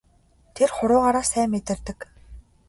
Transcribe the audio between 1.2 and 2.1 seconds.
сайн мэдэрдэг.